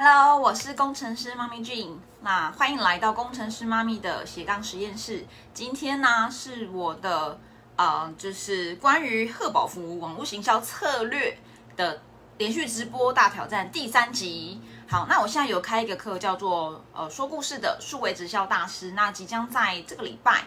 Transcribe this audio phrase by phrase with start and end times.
[0.00, 1.98] Hello，我是工程师妈咪俊。
[2.20, 5.26] 那欢迎来到工程师妈咪的斜杠实验室。
[5.52, 7.40] 今天呢是我的
[7.74, 11.36] 呃，就是关于贺宝福网络行销策略
[11.76, 12.00] 的
[12.36, 14.62] 连续直播大挑战第三集。
[14.88, 18.92] 好，那我现在有开一个课，叫做呃说故事的数位直销大师。
[18.92, 20.44] 那即将在这个礼拜。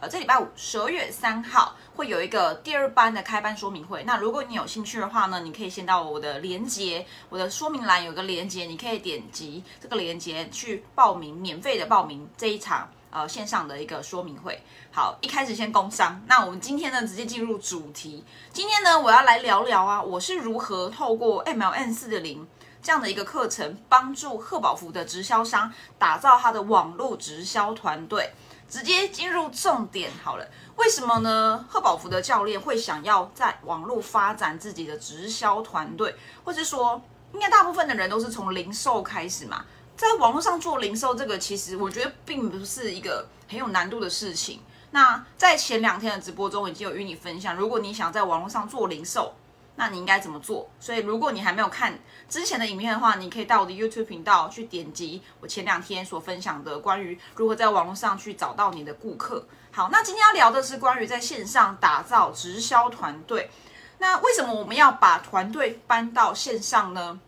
[0.00, 4.02] 呃，这礼拜五十二月三号会有一个第二班的开班说明会。
[4.04, 14.62] 那如果你有兴趣的话呢，你可以先到我的连接，我的说明栏有个连接，你可以点击这个连接去报名，免费的报名这一场呃线上的一个说明会。
[14.90, 16.18] 好，一开始先工商。
[16.26, 18.24] 那我们今天呢，直接进入主题。
[18.54, 22.48] 今天呢，我要来聊聊啊，我是如何透过 MLN 四的零
[22.80, 28.32] 这样的一个课程，帮助贺宝福的直销商打造他的网络直销团队。
[28.70, 31.66] 直接进入重点好了，为什么呢？
[31.68, 37.02] 贺宝福的教练会想要在网络发展自己的直销团队，或者说，
[37.34, 39.64] 应该大部分的人都是从零售开始嘛，
[39.96, 44.60] 在网络上做零售，这个其实我觉得并不是一个很有难度的事情。
[44.92, 49.34] 那在前两天的直播中，已经有与你分享，如果你想在网络上做零售。
[49.76, 50.68] 那你应该怎么做？
[50.78, 59.46] 所以如果你还没有看之前的影片的话，你可以到我的 YouTube 频道去点击我前两天所分享的关于如何在网络上去找到你的顾客。
[59.72, 63.50] 好，那今天要聊的是关于在线上打造直销团队。
[63.98, 67.18] 那为什么我们要把团队搬到线上呢？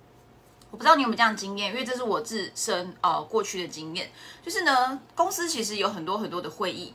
[0.70, 4.10] 我不知道你有没有这样经验，因为这是我自身呃过去的经验，
[4.44, 6.92] 就是呢，公司其实有很多很多的会议，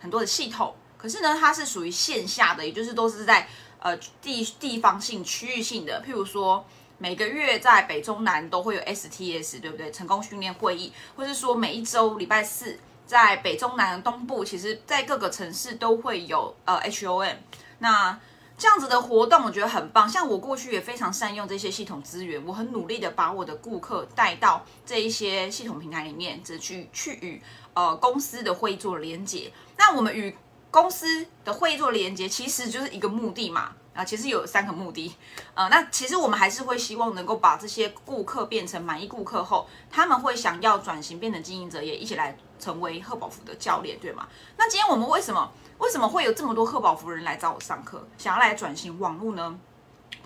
[0.00, 3.48] 很多的系统，可是呢，它是属于线下的，也就是都是在。
[3.78, 6.64] 呃，地地方性、区域性的，譬如说
[6.98, 9.92] 每个月在北中南都会有 STS，对不对？
[9.92, 17.36] 成功训练会议，或是说每一周礼拜四在北中南东部，其实在各个城市都会有呃 HOM。
[17.78, 18.18] 那
[18.58, 20.08] 这样子的活动，我觉得很棒。
[20.08, 27.42] 像我过去也非常善用这些系统资源，我很努力的把我的顾客带到这一些系统平台里面，只去去与
[27.74, 29.52] 呃公司的会议做连接。
[29.76, 30.34] 那我们与
[30.76, 35.10] 公司的会议做连接，其实就是一个目的嘛，啊，其实有三个目的，
[35.54, 44.28] 呃，那其实我们还是会希望能够把这些顾客变成满意顾客后，他们会想要转型变成经营者，也一起来成为贺宝福的教练，对吗？
[44.58, 49.58] 那今天我们为什么为什么会有这么多贺宝福人来找我上课，想要来转型网络呢？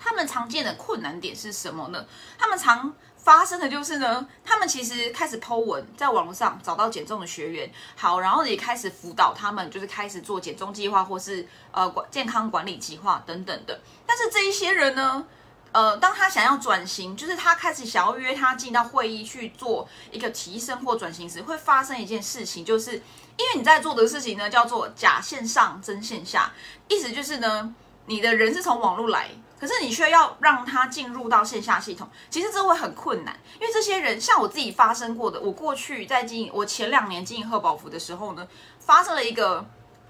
[0.03, 2.03] 他们常见的困难点是什么呢？
[2.39, 13.79] 他们常发生的就是呢，他们其实开始剖文，在网络上找到减重的学员，好，然后也开始辅导他们，就是开始做减重计划，或是呃管健康管理计划等等的。
[14.07, 15.23] 但是这一些人呢，
[15.71, 26.51] 呃，当他想要转型，就是他开始想要约他进到会议去做一个提升或转型时，会发生一件事情，就是因为你在做的事情呢，叫做假线上真线下，
[26.87, 27.75] 意思就是呢，
[28.07, 29.29] 你的人是从网络来。
[29.61, 38.47] 可是你却要让他进入到线下系统，其实这会很困难，因为这些人像我自己发生过的，我过去在经营，我前两年经营贺宝福的时候呢，
[38.79, 39.63] 发生了一个，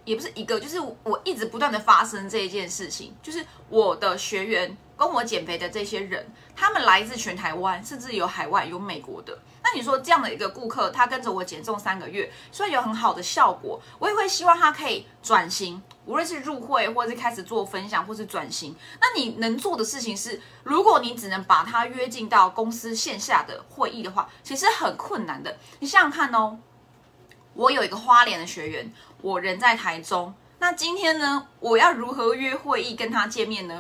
[0.06, 4.78] 也不是一个，就是我一直不断的发生这一件事情，就是我的学员。
[5.02, 6.24] 跟我减肥的这些人，
[6.56, 9.36] 他们来自全台湾，甚至有海外、有美国的。
[9.64, 18.76] 那你说这样的一个顾客，他跟着我减重三个月，虽然有很好的效果，我也会希望他可以转型，无论是入会，或者是开始做分享，或是转型。
[19.00, 25.58] 那你能做的事情是，如果你只能把他约进到公司线下的会议的话，其实很困难的。
[25.80, 26.58] 你想想看哦，
[27.54, 28.92] 我有一个花莲的学员，
[29.22, 33.78] 我人在台中，那今天呢，我要如何约会议跟他见面呢？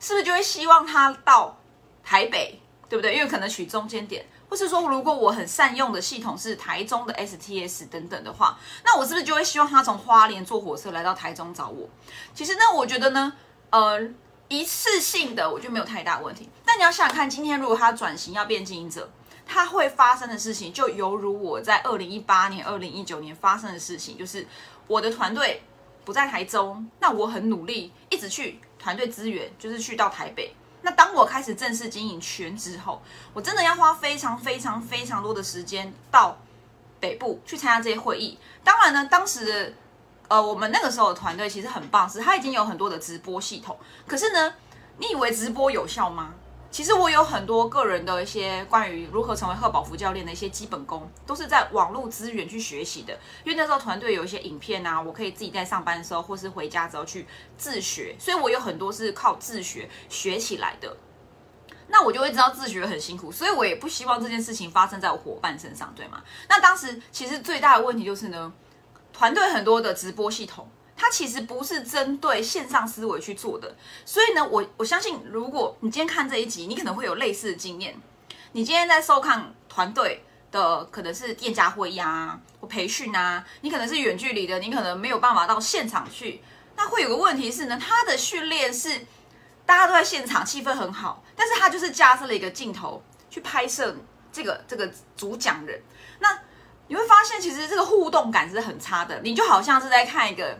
[0.00, 1.58] 是不是就会希望他到
[2.02, 3.14] 台北，对不对？
[3.14, 11.88] 因为可能取中间点，或是说，如果我很善用的系统是台中的 STS 等等的话，那我是不是就会希望他从花莲坐火车来到台中找我？
[12.34, 13.32] 其实呢，我觉得呢，
[13.70, 14.00] 呃，
[14.48, 16.48] 一次性的我就没有太大问题。
[16.64, 19.08] 但你要想想看，今天如果他转型要变经营者，
[19.46, 24.46] 他会发生的事情，就犹如我在二零一八年、二零一九年发生的事情，就是
[24.88, 25.62] 我的团队
[26.04, 28.60] 不在台中，那我很努力，一直去。
[28.80, 30.56] 团队资源就是去到台北。
[30.82, 33.02] 那当我开始正式经营全职后，
[33.32, 36.36] 我真的要花非常非常非常多的时间到
[36.98, 38.38] 北部去参加这些会议。
[38.64, 39.72] 当然呢，当时的
[40.28, 43.78] 呃，我们那个时候的团队其实很棒，是它已经有很多的直播系统。
[44.06, 44.54] 可是呢，
[44.98, 46.34] 你以为直播有效吗？
[46.70, 53.12] 其实我有很多个人的一些关于如何成为贺宝福教练的一些基本功，都是在网络资源去学习的。
[53.44, 57.26] 因为那时候团队有一些影片啊，我可以自己在上班的时候或是回家之后去
[57.58, 60.96] 自学，所以我有很多是靠自学学起来的。
[61.88, 66.22] 那我就会知道自学很辛苦，所以我也不希望这件事情发生在我伙伴身上，对吗？
[66.48, 68.52] 那当时其实最大的问题就是呢，
[69.12, 70.70] 团队很多的直播系统。
[71.02, 73.74] 它其实不是针对线上思维去做的，
[74.04, 77.98] 所以呢，我我相信，如果你今天看这一集，你可能会有类似的经验。
[78.52, 86.42] 你今天在收看团队的可能是店家会议啊或培训啊，你可能是远距离的，你可能没有办法到现场去。
[86.76, 89.06] 那会有个问题是呢，他的训练是
[89.64, 93.96] 大家都在现场，气氛很好，但是他就是架设了一个镜头去拍摄
[94.30, 95.80] 这个这个主讲人。
[96.18, 96.38] 那
[96.88, 100.58] 你会发现，其实这个互动感是很差的，你就好像是在看一个。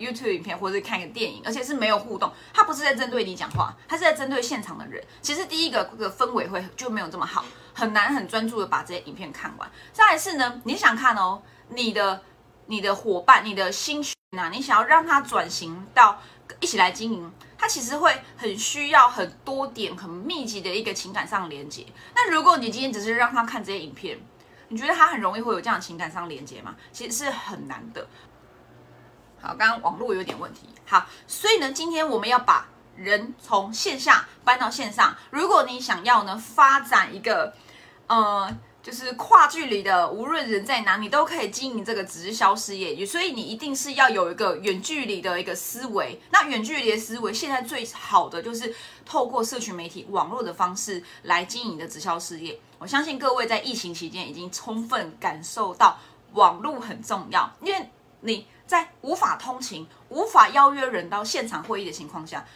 [0.00, 5.04] YouTube 影片或者是看一个电影，而且是没有互动，他不是在针对你讲话，他是在针对现场的人。
[5.20, 7.44] 其实第一个这个氛围会就没有这么好，
[7.74, 9.70] 很难很专注的把这些影片看完。
[9.92, 12.22] 再来是呢，你想看哦，你的
[12.66, 16.20] 你的伙伴，你的心血啊，你想要让他转型到
[16.60, 21.84] 一起来经营，他其实会很需要很多点很密集的一个情感上连接。
[22.14, 24.18] 那如果你今天只是让他看这些影片，
[24.68, 26.76] 你觉得他很容易会有这样情感上连接吗？
[26.92, 28.06] 其实是很难的。
[29.42, 30.68] 好，刚刚网络有点问题。
[30.84, 35.16] 好，所以呢，今天我们要把人从线下搬到线上。
[35.30, 37.54] 如果你想要呢发展一个，
[38.06, 43.06] 呃，就是跨距离的，无论人在哪，你都可以经营这个直销事业。
[43.06, 46.20] 所以你一定是要有一个远距离的一个思维。
[46.30, 48.74] 那远距离的思维，现在最好的就是
[49.06, 52.60] 透过社群媒体、网络的方式来经营的直销事业。
[52.78, 55.98] 我相信各位在疫情期间已经充分感受到
[56.32, 57.88] 网络很重要，因为
[58.20, 58.46] 你。
[58.70, 62.46] 在无法通勤、无法邀约人到现场会议的情况下，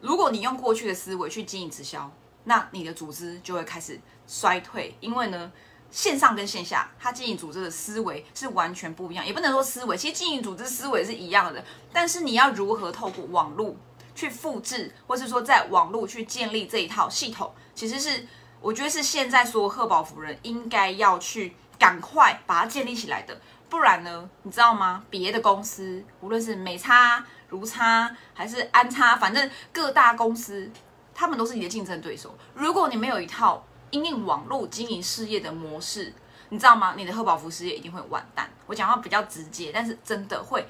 [0.00, 2.10] 如果你用过去的思维去经营直销，
[2.44, 4.96] 那你的组织就会开始衰退。
[5.00, 5.52] 因为呢，
[5.90, 9.26] 线上跟线下，它经营组织的思维是完全不一样。
[9.26, 11.62] 也不能说思维，其实经营组织思维是一样的。
[11.92, 13.76] 但是你要如何透过网络
[14.14, 18.26] 去复制，或是说在网络去建立这一套系统，其实是
[18.62, 23.38] 我觉得是现在所有贺宝福人应该要去赶快把它建立起来的。
[23.68, 24.28] 不然呢？
[24.42, 25.04] 你知道吗？
[25.10, 30.70] 别的公司，无论是美差、如差还是安差，反正各大公司，
[31.14, 32.36] 他们都是你的竞争对手。
[32.54, 36.12] 如果你没有一套应用网络经营事业的模式，
[36.48, 36.94] 你知道吗？
[36.96, 38.48] 你的贺宝福事业一定会完蛋。
[38.66, 40.66] 我讲话比较直接，但是真的会，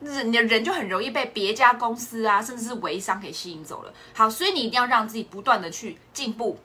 [0.00, 3.94] 人你的人就很容易被别家公司啊，甚至是微商给吸引走了。
[4.12, 6.58] 好，所以你一定要让自己不断的去进步。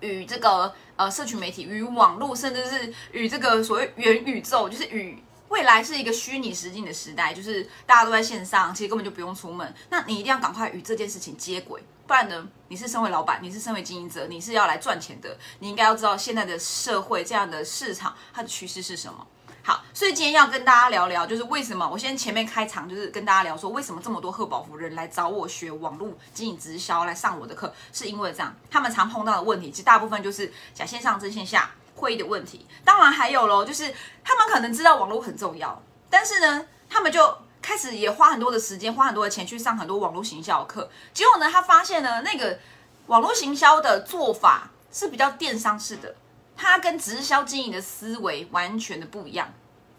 [0.00, 5.18] 与这个呃社群媒体、与网络，甚至是与这个所谓元宇宙，就是与
[5.48, 9.74] 未来是一个虚拟实境的时代，就是大家都在线上，其实根本就不用出门。
[9.88, 19.26] 那你一定要赶快与这件事情接轨，不然呢，你是身为老板，你是身为经营者，你是要来赚钱的，你应该要知道现在的社会这样的市场它的趋势是什么。
[19.70, 32.66] 好，所以今天要跟大家聊聊，就是为什么我先前面开场就是跟大家聊说，为什么这么多贺宝福人来找我学网络经营直销，来上我的课，是因为这样，他们常碰到的问题，其实大部分就是假线上真线下会议的问题。
[32.84, 33.94] 当然还有喽，就是
[34.24, 35.80] 他们可能知道网络很重要，
[36.10, 42.58] 但是呢，他们就开始也花很多的时间，花很多的钱去上很多网络行销的课，结果呢，他发现呢，那个
[43.06, 46.16] 网络行销的做法是比较电商式的。
[46.62, 49.50] 它跟直销经营的思维完全的不一样，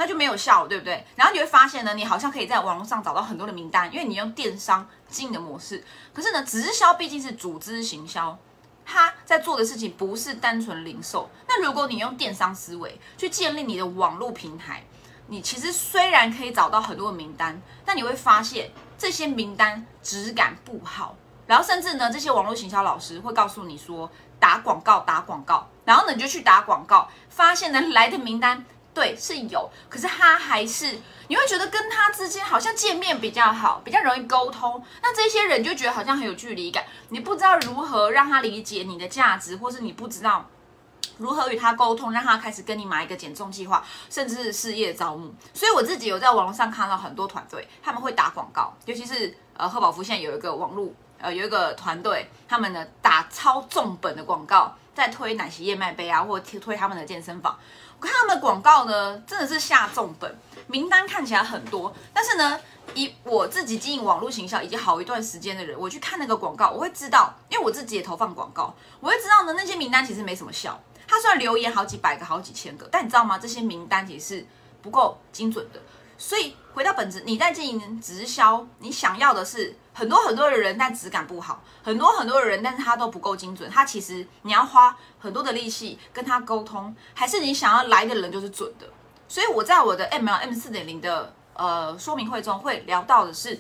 [0.02, 1.06] 那就没有效，对不对？
[1.16, 5.84] 然后你会发现呢，你好像可以在网络上找到很多的名单，因为你用电商经营的模式。
[6.12, 8.36] 可是呢，直销毕竟是组织行销，
[8.84, 11.30] 它在做的事情不是单纯零售。
[11.48, 14.84] 那如果你用电商思维去建立你的网络平台，
[15.28, 21.16] 你其实虽然可以找到很多的名单，但你会发现这些名单质感不好。
[21.46, 24.10] 然后甚至呢，这些网络行销老师会告诉你说。
[24.42, 28.66] 打广告，打广告，然后呢，你就去打广告，发现呢来的名单
[29.02, 34.84] 对是有，可是他还是你会觉得跟他之间好像见面比较好，比较容易沟通。
[35.02, 40.48] 那这些人就觉得好像很有距离感，你不知道如何让他理解你的价值，或是你不知道
[41.18, 45.34] 如何与他沟通，让他开始跟你买一个减重计划，甚至是事业招募。
[45.52, 50.94] 所以我自己有在网络上看到很多团队，他们会打广告，尤其是呃贺宝福现在有一个网络。
[51.24, 57.56] 呃，有一个团队，他们呢打超重本的广告，在推奶昔燕麦杯啊，或推推他们的健身房。
[58.02, 62.60] 我看他们的广告呢，真的是下重本，名单看起来很多，但是呢，
[62.96, 70.82] 以我自己经营网络行销已经好一段时间的人，我去看那个广告，我会知道，因为我自己也投放广告，我会知道呢，那些名单其实没什么效。
[71.08, 73.38] 他虽然留言好几百个、好几千个，但你知道吗？
[73.38, 74.48] 这些名单其实是
[74.82, 75.80] 不够精准的。
[76.18, 83.70] 所以回到本质，你在经营直销，你想要的是很多很多的人，但质感不好；很多很多的人，但是他都不够精准。
[83.70, 88.88] 他其实你要花很多的力气跟他沟通，还是你想要来的人就是准的。
[89.28, 93.60] 所以我在我的 MLM 四点零的呃说明会中会聊到的是，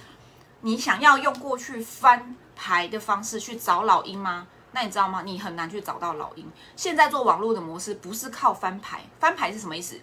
[0.61, 4.47] 你想要用过去翻牌的方式去找老鹰吗？
[4.71, 5.21] 那你知道吗？
[5.25, 6.49] 你很难去找到老鹰。
[6.77, 9.99] 现在做网络的模式不是靠翻牌，翻牌是什么意思？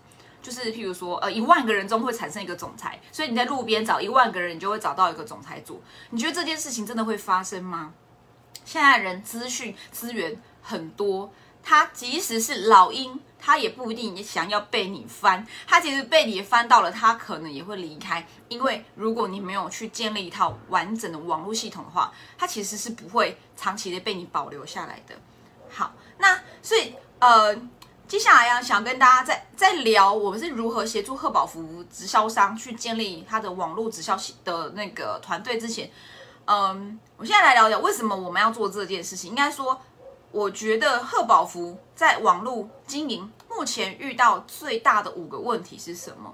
[0.49, 5.79] 就是譬如说，呃，一万个人中会产生一个总裁，所以你在路边找一万个人，你就会找到一个总裁做。
[6.09, 7.93] 你觉得这件事情真的会发生吗？
[8.65, 11.31] 现在人资讯资源很多，
[11.63, 15.47] 他即使是老鹰，他也不一定想要被你翻。
[15.67, 18.27] 他其实被你翻到了，他可能也会离开。
[18.49, 25.15] 因为如果你没有去建立一套完整的网络系统的话，他其实是不会长期的被你保留下来的。
[25.69, 27.55] 好，那所以呃，
[28.09, 35.91] 接下来呀，想跟大家在在聊我们是如何协助贺宝福直销商去建立他的网络直销的那个团队之前，
[36.47, 39.31] 嗯，我现在来聊聊为什么我们要做这件事情。
[39.31, 39.81] 应该说。
[40.31, 46.31] 我觉得贺宝福在网络经营目前遇到最大的五个问题是什么？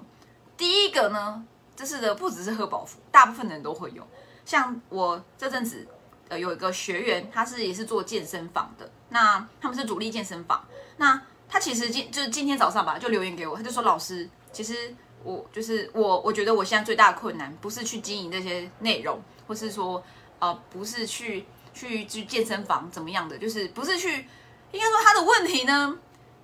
[0.57, 1.41] 第一个呢，
[1.77, 4.05] 这是的不只是贺宝福，大部分人都会有。
[4.43, 5.87] 像我这阵子
[6.27, 10.65] 呃有一个学员，他是也是做健身房的，那他们是主力健身房。
[10.97, 20.03] 那他其实今就是今天早上吧，就留言给我，他就说老师，其实我就是我，我觉得我现在最大的困难不是去经营这些内容，或是说
[20.39, 21.45] 呃不是去。
[21.77, 23.37] 去去健身房怎么样的？
[23.37, 24.25] 就是不是去，
[24.71, 25.99] 应该说他的问题呢，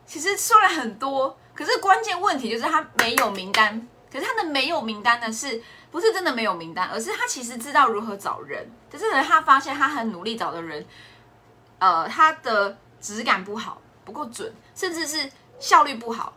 [0.05, 3.87] 其实说了很多，可是关键问题就是他没有名单。
[4.11, 6.89] 可是他的没有名单呢，是不是真的没有名单？
[6.89, 10.85] 而是他其实知道如何找人，可是呢，他发现他很努力找的人，
[11.79, 13.81] 呃，他的质感不好，
[14.11, 16.33] 不够准，甚至是效率不好，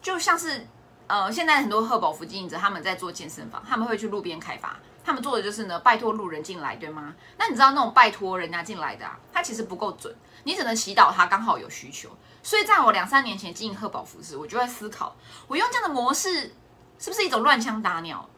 [0.00, 0.66] 就像是
[1.06, 4.76] 呃，现在很多贺宝福经营者他们在做健身房，他们会去路边开发。
[5.04, 7.14] 他们做的就是呢，拜托路人进来，对吗？
[7.36, 10.14] 那你知道那种拜托人家进来的啊，他其实不够准，
[10.44, 12.08] 你只能祈祷他刚好有需求。
[12.42, 15.14] 所以在我两三年前经营贺宝服饰，我就在思考，
[15.48, 16.54] 我用这样的模式
[16.98, 18.28] 是不是一种乱枪打鸟？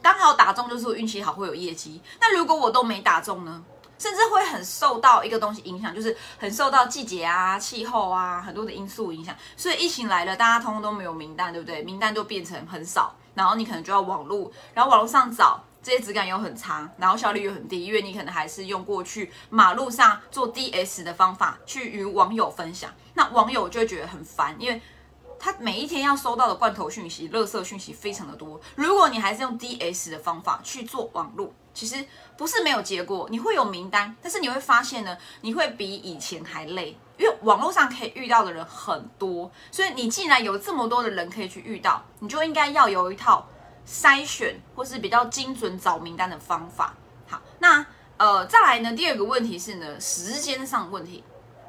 [0.00, 3.64] 刚好打中就是我运气好会有业绩，那如果我都没打中呢？
[4.04, 9.34] 甚至会很受到一个东西影响，就是很受到季节啊、气候啊很多的因素影响。
[9.56, 11.82] 所以疫情来了，大家通通都没有名单，对不对？
[11.82, 13.14] 名单就变成很少。
[13.32, 24.78] 然后你可能就要网络，然后网络上找这些质感又很差，然后效率又很低，因为你可能还是用过去马路上做 DS 的方法去与网友分享，那网友就会觉得很烦，因为
[25.38, 28.60] 他每一天要收到的罐头讯息、垃圾讯息非常的多。
[28.76, 32.02] 如果你还是用 DS 的方法去做网络，其实
[32.36, 36.96] 不是没有结果，你会有名单，但是你会发现呢，你会比以前还累。
[37.16, 43.46] 因为网络上可以遇到的人很多，所以你既然有这么多的人可以去遇到，你就应该要有一套
[43.86, 46.94] 筛选或是比较精准找名单的方法。
[47.28, 51.22] 好，那呃再来呢，第二个问题是呢，时间上问题。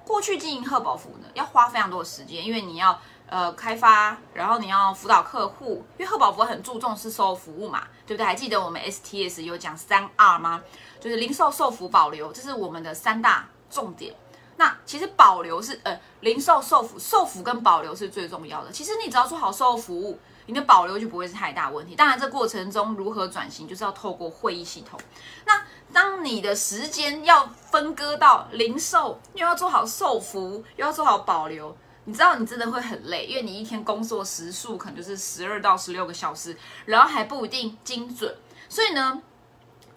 [0.03, 8.25] 过去经营贺宝福呢，要花非常多的时间，因为你要呃开发，然后你要辅导客户，因为贺宝福很注重是售后服务嘛，对不对？
[8.25, 10.61] 还记得我们 STS 有讲三 R 吗？
[10.99, 14.13] 就是零售、售服、保留，这是我们的三大重点。
[14.57, 18.71] 那其实保留是呃零售售服售服跟保留是最重要的。
[18.71, 21.93] 其实你只要做好售后服务，你的保留就不会是太大问题。
[21.93, 24.97] 当然这过程中如何转型，就是要透过会议系统。
[25.45, 38.33] 那当你的时间要分割到零售，又要做好售服，又要做好保留，你知道你真的会很累，因为你一天工作时数可能就是十二到十六个小时，然后还不一定精准。
[38.69, 39.21] 所以呢。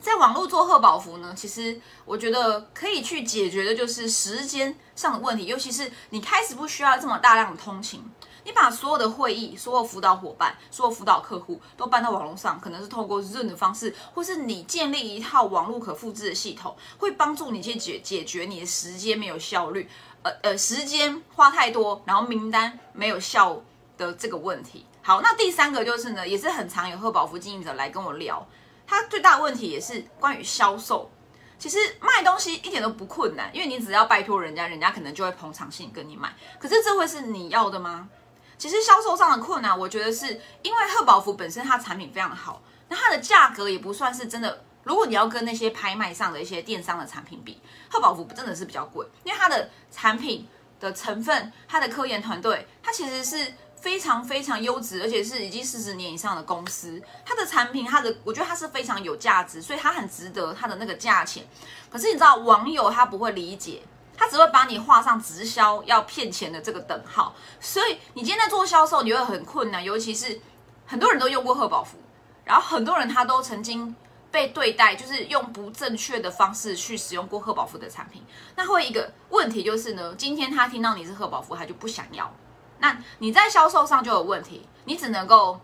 [0.00, 8.00] 在网络做贺宝福呢，其实我觉得可以去解决的就是时间上的问题，尤其是你开始不需要这么大量的通勤，
[8.44, 19.90] 你把所有的会议、所有辅导伙伴、所有辅导客户都搬到网络上，可能是透过 Zoom 的方式，或是你建立一套网络可复制的系统，会帮助你去解解决你的时间没有效率，
[20.22, 23.60] 呃呃，时间花太多，然后名单没有效
[23.96, 24.84] 的这个问题。
[25.02, 28.46] 好，那第三个就是呢，也是很常有贺宝福经营者来跟我聊。
[28.86, 31.10] 他最大的问题也是关于销售。
[31.58, 36.32] 其实卖东西一点都不困难，因为你只要拜托人家，人家可能就会捧场性跟你买。
[36.58, 38.08] 可是这会是你要的吗？
[38.56, 44.64] 其实销售上的困难，我觉得是因为贺宝福本身它产品非常好，那它的价格也不算是真的。
[44.88, 50.48] 如果你要跟那些拍卖上的一些电商的产品比，贺宝福真的是比较贵，因为它的产品
[50.80, 53.54] 的成分，它的科研团队，它其实是。
[53.80, 61.46] 非常非常优质，而且是已经四十年以上的公司，它的产品，它的我觉得它是非常有价值，所以它很值得它的那个价钱。
[61.88, 63.80] 可是你知道，网友他不会理解，
[64.16, 67.36] 他只会把你画上直销要骗钱的这个等号。
[67.60, 70.40] 所以你今天在做销售，你会很困难，尤其是
[70.84, 71.98] 很多人都用过贺宝福，
[72.44, 73.94] 然后很多人他都曾经
[74.30, 78.22] 被对待，就是用不正确的方式去使用过贺宝福的产品。
[78.56, 82.32] 那会一个问题就是呢，今天他听到你是贺宝福，他就不想要。
[82.80, 85.60] 那你在销售上就有问题，你只能够，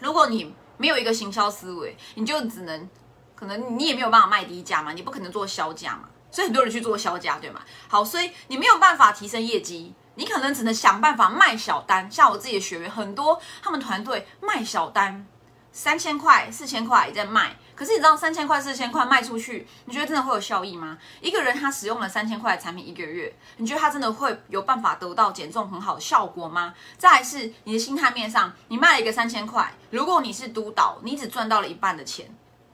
[0.00, 2.88] 如果你没有一个行销思维，你就只能，
[3.34, 7.62] 可能你也没有办法卖低价嘛，你不可能做销价嘛，所以很多人去做销价，对吗？
[7.88, 15.26] 好，所以你没有办法提升业绩，你可能只能想办法卖小单，像我自己的学员很多，他们团队卖小单，
[15.72, 17.56] 三千块、四千块也在卖。
[17.78, 20.98] 可是你知道三千块、四千块卖出去，你觉得真的会有效益吗？
[21.20, 26.74] 一个人他使用了三千块的产品一个月，你觉得他真的会有办法得到减重很好的效果吗？
[26.96, 32.28] 再来是你的心态面上，你卖了一个三千块，如果你是督导，你只赚到了一半的钱，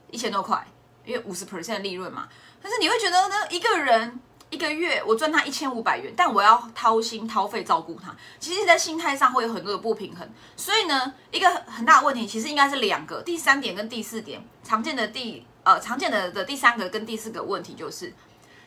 [0.09, 0.65] 一千多块，
[1.05, 2.27] 因为五十 percent 的利润嘛。
[2.59, 4.19] 但是你会觉得呢，一个人。
[4.55, 10.25] 一个月我赚他一千五百元，但我要掏心掏肺照顾他，其实，在心态上会有很多的不平衡。
[10.55, 18.13] 所以呢，一个很大的问题，其实应该是两个，第三点跟第四点常见的第呃常见的的第三个跟第四个问题就是，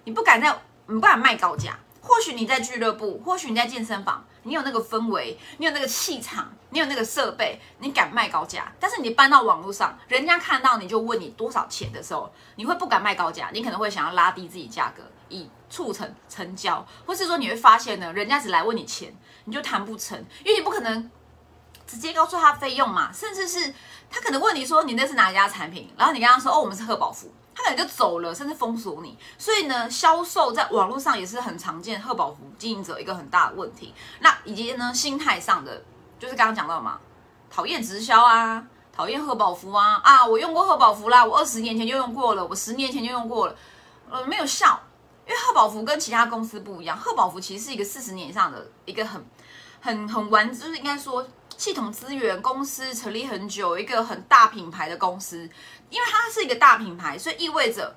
[0.04, 0.54] 你不敢在
[0.88, 1.78] 你不敢卖高价。
[2.02, 8.71] 或许你在俱乐部，或许你在健身房，你有那个氛围，你有那个气场，你有那个设备，你敢卖高价。
[8.78, 15.02] 但是你搬到网络上，人家看到你就问你多少钱的时候，你会不敢卖高价，你可能会想要拉低自己价格。
[15.28, 21.10] 以促成成交，或是说你会发现呢，人家只来问你钱，你就谈不成，因为你不可能
[21.87, 23.72] 直接告诉他费用嘛，甚至是
[24.10, 29.16] 他可能问你说你那是哪一家产品，然后你跟他说哦我们是贺宝福，他可能就走了，甚至封锁你。
[29.37, 33.94] 所以呢，销售在网络上也是很常见，贺宝福经营者一个很大的问题。
[34.20, 35.82] 那以及呢，心态上的，
[36.18, 36.98] 就是刚刚讲到嘛，
[37.50, 43.56] 讨厌直销啊，讨厌贺宝福啊，啊我用过贺宝福啦，我二十年前就用过了，我十年前就用过了，
[44.10, 44.80] 呃没有效。
[45.28, 49.23] 因为贺宝福跟其他公司不一样，贺宝福其实是一个四十年以上的一个很、
[49.78, 55.49] 很、很完，就是应该说系统资源公司成立很久，一个很大品牌的公司。
[55.90, 57.94] 因为它是一个大品牌，所以意味着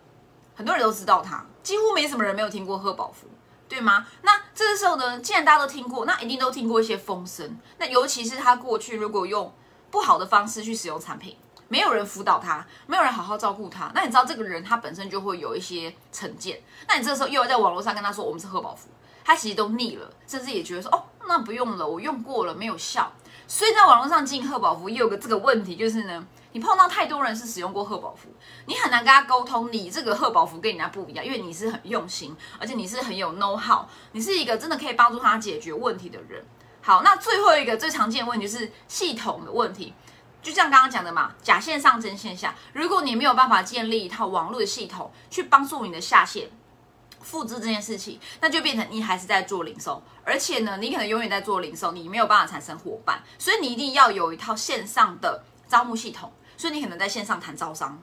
[0.55, 3.27] 很多人都知道它，几乎没什么人没有听过贺宝福，
[3.69, 4.05] 对吗？
[4.23, 7.57] 那这个时候呢，既然大家都听过，那一定都听过一些风声。
[7.77, 9.53] 那尤其是他过去如果用
[9.89, 11.38] 不好的方式去使用产品。
[11.71, 18.89] 没有人辅导他，没有人好好照顾他，那你知道这个人他本身就会有一些成见，那你这个时候又要在网络上跟他说我们是贺宝福，
[19.23, 23.09] 他其实都腻了，甚至也觉得说哦那不用了，我用过了没有效，
[23.47, 28.27] 所以在网络上进贺宝福也有个这个问题，就是呢你碰到太多人是使用过贺宝福，
[28.65, 36.43] 你很难跟他沟通，你这个贺宝福跟人家不一样，因为你是很用心，而且你是很有 know how，你是一个真的可以帮助他解决问题的人。
[36.81, 39.93] 好，那最后一个最常见的问题是系统的问题。
[40.41, 42.56] 就像刚刚讲的嘛，假线上真线下。
[42.73, 46.49] 如果你没有办法建立一套网络的系统去帮助你的下线
[47.19, 53.21] 复制这件事情，那就变成你还是在做零售，而且呢，你可能永远在做零售，你没有办法产生伙伴。
[53.38, 56.32] 所以你一定要有一套线上的招募系统。
[56.58, 57.99] 所以你可能在线上谈招商，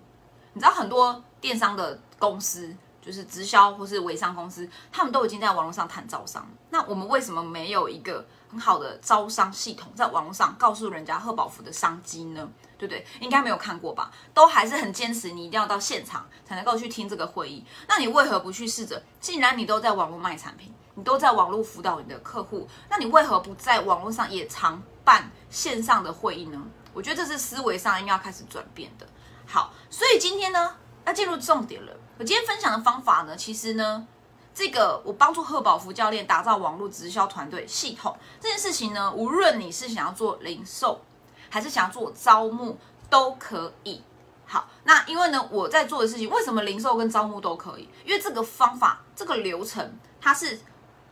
[0.53, 2.77] 你知道很多电商的公司，
[3.09, 6.47] 就是直销或是微商公司，他们都已经在网络上谈招商。
[6.69, 8.23] 那我们为什么没有一个？
[8.51, 13.07] 很好的招商系统，在网络上告诉人家贺宝福的商机呢，对不对？
[13.21, 14.11] 应该没有看过吧？
[14.33, 17.63] 都还是很坚持，你一定要到现场才能够去听这个会议。
[17.87, 19.03] 那你为何不去试着？
[19.21, 26.59] 既然你都在网络卖产品，你都在网络辅导你的客户，那你为何不在网络上也常办线上的会议呢？
[26.95, 29.07] 我觉得这是思维上应该要开始转变的。
[29.47, 31.93] 好，所以今天呢，要进入重点了。
[32.19, 34.07] 我今天分享的方法呢，其实呢。
[34.53, 41.01] 这个我帮助贺宝福教练打造网络直销团队系统这件事情呢，无论你是想要做零售，
[41.49, 42.77] 还是想要做招募，
[43.09, 44.03] 都可以。
[44.47, 47.89] 好，那因为呢，我在做的事情，为什么零售跟招募都可以？
[48.05, 50.59] 因为这个方法、这个流程，它是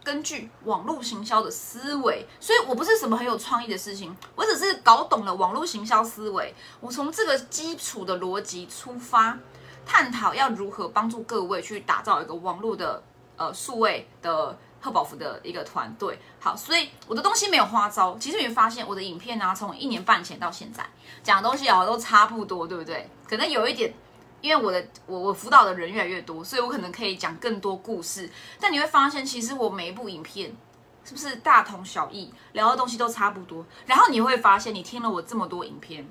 [0.02, 9.38] 根据网络行销的思维，所以我不是什么很有创意的事情，我只是搞懂了网络行销思维，我从这个基础的逻辑出发，
[9.86, 13.02] 探讨要如何帮助各位去打造一个网络的。
[13.38, 18.16] 呃，数位的贺宝福的一个团队，好，所以我的东西没有花招。
[18.18, 20.82] 其实你会发现，我的影片呢，从一年半前到现在
[21.22, 23.10] 讲的东西啊，都差不多，对不对？
[23.28, 23.92] 可能有一点，
[24.40, 28.30] 因为我的我我辅导的人越来越多，所以我可能可以讲更多故事。
[28.58, 30.56] 但你会发现，其实我每一部影片
[31.04, 33.62] 是不是大同小异，聊的东西都差不多。
[33.84, 36.08] 然后你会发现，你听了我这么多影片。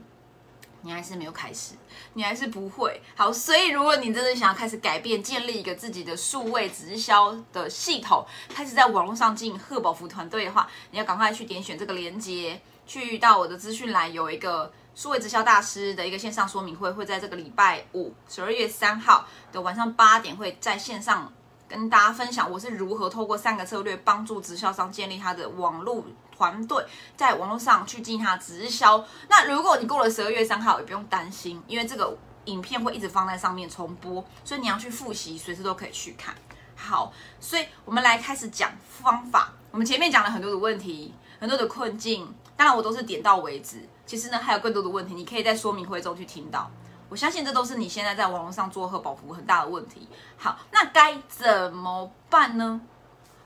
[0.86, 1.74] 你还是没有开始，
[2.13, 21.34] 你还是不会好，所以如果你真的想要开始改变，建立一个自己的数位直销的系统，开始在网络上进贺宝福团队的话，你要赶快去点选这个链接，去到我的资讯栏有一个数位直销大师的一个线上说明会，会在这个礼拜五十二月三号的晚上八点会在线上。
[21.67, 29.04] 跟大家分享我是如何透过三个策略帮助直销商建立他的网络团队，在网络上去进行他直销。
[29.30, 36.36] 那如果你过了十二月三号，也不用担心，因为这个影片会一直放在上面重播，所以你要去复习，随时都可以去看。
[36.76, 39.54] 好，所以我们来开始讲方法。
[39.71, 43.88] 我们前面讲了很多的问题，很多的困境，当然我都是点到为止。
[44.06, 46.69] 其实呢，还有更多的问题，你可以在说明会中去听到。
[47.08, 50.08] 我相信这都是你现在在网络上做贺宝福很大的问题。
[50.38, 52.82] 好，那该怎么办呢？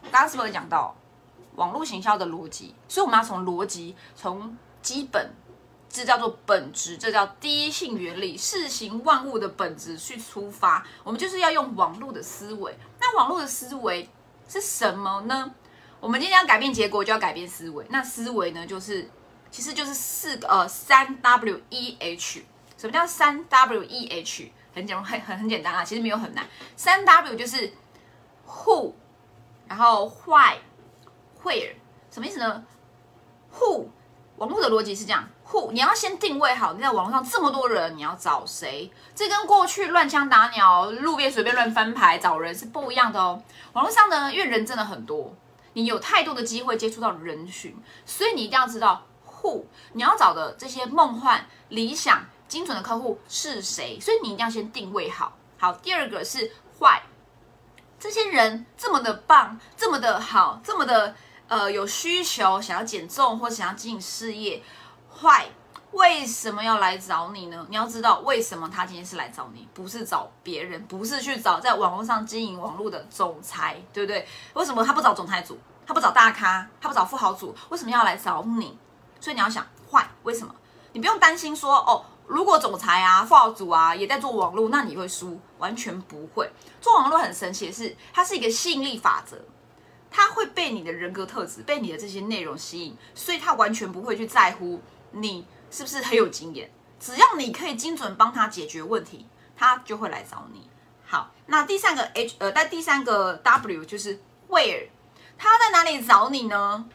[0.02, 0.96] 我刚刚是不是讲到
[1.60, 2.74] 网络行销的逻辑？
[2.88, 5.30] 所以我们要从逻辑、从基本
[5.90, 10.86] 这叫做本质，这叫第一性原理，事行万物的本质去出发。
[11.04, 12.74] 我们就是要用网络的思维。
[13.00, 14.10] 那网络的思维
[14.48, 15.52] 是什么呢？
[16.00, 17.86] 我们今天要改变结果，就要改变思维。
[17.90, 19.10] 那思维呢，就是
[19.52, 22.46] 其实就是四个呃三 W E H。
[22.78, 24.52] 什么叫三 W E H？
[24.74, 26.48] 很简很很很简单啊，其实没有很难。
[26.78, 27.74] 三 W 就是
[28.48, 28.94] Who，
[29.68, 30.08] 然后
[31.44, 31.74] Where
[32.12, 32.64] 什么意思呢
[33.58, 33.88] ？Who
[34.38, 38.92] 网络的逻辑是这样，Who 你要先定位好，你在网络上这么多人，你要找谁？
[39.14, 43.42] 这跟过去乱枪打鸟、路边随便乱翻牌找人是不一样的哦。
[43.74, 45.34] 网络上呢，因为人真的很多。
[45.74, 55.38] 你有太多的机会接触到人群，所以你一定要知道 who 你要找的这些梦幻、理想、精准的客户是谁，所以你一定要先定位好。
[55.60, 57.00] 好，第二个是 why
[58.00, 61.16] 这些人这么的棒，这么的好，这么的
[61.50, 64.64] 呃有需求，想要减重或想要经营事业
[65.12, 65.48] 坏
[65.92, 67.66] 为什么要来找你呢？
[67.68, 74.28] 你要知道为什么他今天是来找你，不是找别人，不是去找在网络上经营网络的总裁，对不对？
[74.54, 75.58] 为什么他不找总裁组，
[75.88, 78.78] 他不找大咖，他不找富豪组，为什么要来找你？
[79.20, 80.54] 所以你要想坏，为什么？
[80.94, 85.40] 你不用担心说哦，如果总裁啊、富豪组啊也在做网络，那你会输？
[85.58, 86.48] 完全不会。
[86.80, 89.38] 做网络很神奇的是，它是一个吸引力法则，
[90.12, 95.46] 他会被你的人格特质、被你的这些内容吸引，所以他完全不会去在乎你。
[95.72, 96.68] 是不是很有经验？
[97.00, 100.68] 只要你可以精准帮他解决问题，他就会来找你。
[101.06, 104.20] 好，那第三个 H 呃，但第三个 W 就是
[104.50, 104.88] Where，
[105.38, 106.90] 他要在哪里找你呢？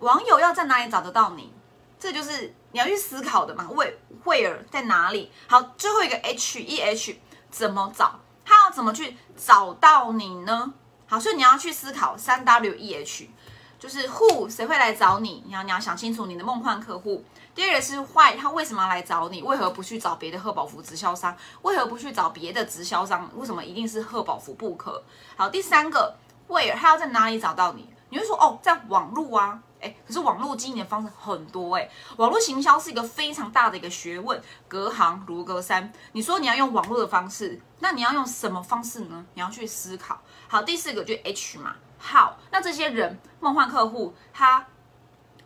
[0.00, 1.52] 网友要在哪里找得到你？
[1.96, 3.68] 这就是你要去思考的嘛。
[3.70, 3.94] Where
[4.24, 5.30] Where 在哪里？
[5.46, 7.16] 好，最后一个 H E H
[7.52, 8.18] 怎么找？
[8.44, 10.74] 他要怎么去找到你呢？
[11.08, 13.30] 好，所以你要去思考三 W E H，
[13.78, 15.42] 就是 Who 谁会来找你？
[15.46, 17.24] 你要你要想清楚你的梦幻客户。
[17.54, 19.42] 第二个是坏，他为什么要来找你？
[19.42, 21.34] 为何不去找别的贺宝福直销商？
[21.62, 23.28] 为何不去找别的直销商？
[23.34, 25.02] 为什么一定是贺宝福不可？
[25.34, 26.14] 好，第三个
[26.46, 27.88] ，where 他要在哪里找到你？
[28.10, 35.92] 你会说哦，在网络啊，哎，可是网络经营的方式很多哎，网络行销是一个非常大的一个学问，隔行如隔山。
[36.12, 39.24] 你说你要用网络的方式，那你要用什么方式呢？
[39.34, 40.20] 你要去思考。
[40.48, 44.66] 好，第四个就 H 嘛，好，那这些人梦幻客户他。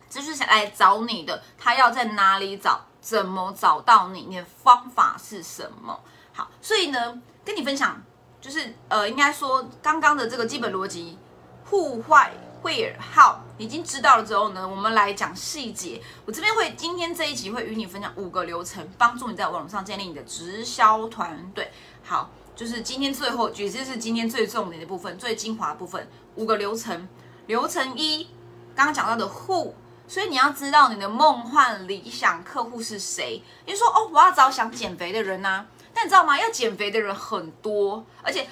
[0.09, 2.79] 就是想来找你的，他要在哪里找？
[3.01, 4.27] 怎么找到你？
[4.29, 5.99] 你的方法是什么？
[6.31, 7.99] 好，所以呢，跟你分享，
[8.39, 11.17] 就是呃，应该说刚刚的这个基本逻辑，
[11.65, 12.31] 互换、
[12.63, 16.01] 会尔、号已经知道了之后呢，我们来讲细节。
[16.25, 21.69] 我这边会今天这一集会与你分享五个流程，帮助你在网上建立你的直销团队。
[22.01, 27.07] 好，就是今天最后，也就是今天最重点的部分，最精华的部分，五个流程。
[27.47, 28.29] 流程一，
[28.73, 29.73] 刚刚讲到的 Who，。
[30.07, 33.43] 所以你要知道你的梦幻理想客户是谁。
[33.65, 35.65] 你说哦，我要找想减肥的人呐。
[35.93, 36.39] 但你知道吗？
[36.39, 38.47] 要减肥的人很多，而且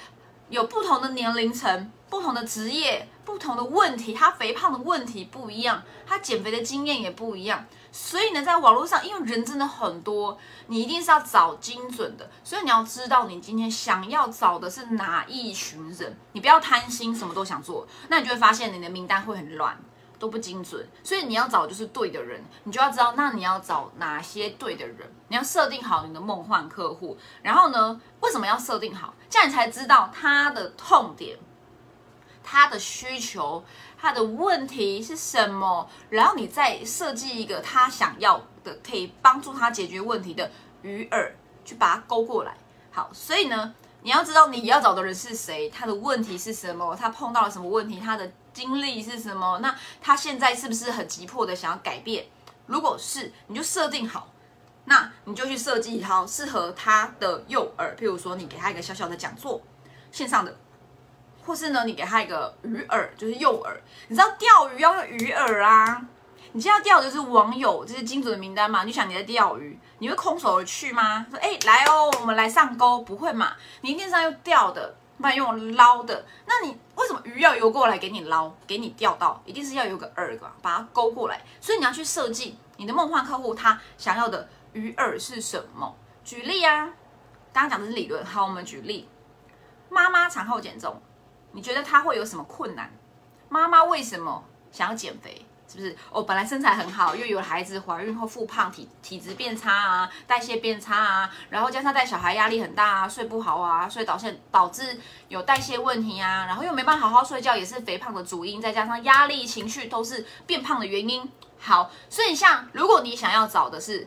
[0.48, 4.12] 有不同的年龄层、不同的职业、不同的问题。
[4.12, 7.64] 他肥胖的问题不一样，他减肥的经验也不一样。
[7.90, 12.30] 所以呢，在网络上，因为人真的很多，你一定是要找精准的。
[12.44, 16.14] 所以你要知道你今天想要找的是哪一群人。
[16.32, 19.74] 你不要贪心，什么都想做，那你就会发现你的名单会很乱。
[20.18, 29.12] 都不精准，所以你要找就是对的人，你就要知道，那你要找哪些对的人，你要设定好你的梦幻客户，然后呢，为什么要设定好？
[29.28, 31.36] 这样你才知道他的痛点、
[32.42, 33.64] 他的需求、
[33.98, 40.50] 他的问题是什么，然后你再设计一个他想要的，可以帮助他解决问题的
[40.82, 41.30] 鱼饵，
[41.64, 42.56] 去把它勾过来。
[42.90, 48.30] 好，所以呢，你要知道你要找的人是谁，他的问题是什么，他碰到了什么问题，他的。
[48.52, 49.60] 经历是什么？
[49.62, 52.26] 那他现在是不是很急迫的想要改变？
[52.66, 54.28] 如果是，你就设定好，
[54.84, 57.96] 那你就去设计一套适合他的诱饵。
[57.96, 59.62] 譬如说，你给他一个小小的讲座，
[60.10, 60.54] 线上的，
[61.44, 63.70] 或是呢，你给他一个鱼饵，就是诱饵。
[64.08, 66.00] 你知道钓鱼要用鱼饵啊？
[66.52, 68.84] 你现在钓的就是网友，这是精准的名单嘛？
[68.84, 71.26] 你想你在钓鱼，你会空手而去吗？
[71.30, 73.52] 说，哎，来哦，我们来上钩，不会嘛？
[73.80, 74.94] 你一定是要用钓的。
[75.18, 79.40] 不然用捞的，那你为什么鱼要游过来给你捞，给你钓到？
[79.44, 81.40] 一定是要有个饵吧，把它勾过来。
[81.60, 85.94] 所以你要去设计你的梦幻客户，他想要的鱼饵是什么？
[86.24, 86.86] 举例啊，
[87.52, 89.08] 刚刚讲的是理论，好，我们举例，
[89.88, 91.00] 妈妈产后减重，
[91.52, 92.90] 你觉得他会有什么困难？
[93.48, 95.46] 妈妈为什么想要减肥？
[95.68, 96.22] 是不是哦？
[96.24, 111.26] 本来身材很好，又有孩子，怀孕后复胖，体体质变差啊，代谢变差啊，然后加上带小孩压力很大啊，睡不好啊，所以导致导致有代谢问题啊，然后又没办法好好睡觉，也是肥胖的主因，再加上压力、情绪都是变胖的原因。
[111.58, 114.06] 好，所以像如果你想要找的是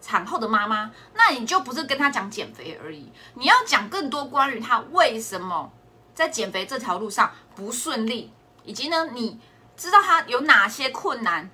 [0.00, 5.70] 产后的妈妈，那你就不是跟她讲减肥而已，你要讲更多关于她为什么
[6.14, 8.30] 在减肥这条路上不顺利，
[8.64, 9.38] 以及呢，你
[9.76, 11.50] 知道他有哪些困难。